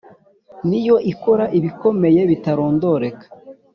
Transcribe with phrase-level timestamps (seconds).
[0.67, 3.25] ni yo ikora ibikomeye bitarondoreka,